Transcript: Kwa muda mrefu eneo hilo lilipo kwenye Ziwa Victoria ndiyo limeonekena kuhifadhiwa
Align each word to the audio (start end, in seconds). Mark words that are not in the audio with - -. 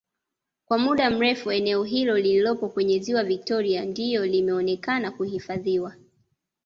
Kwa 0.65 0.77
muda 0.77 1.09
mrefu 1.09 1.51
eneo 1.51 1.83
hilo 1.83 2.17
lilipo 2.19 2.69
kwenye 2.69 2.99
Ziwa 2.99 3.23
Victoria 3.23 3.85
ndiyo 3.85 4.25
limeonekena 4.25 5.11
kuhifadhiwa 5.11 5.95